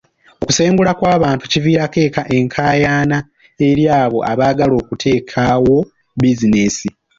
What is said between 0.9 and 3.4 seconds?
kw'abantu kiviirako enkaayana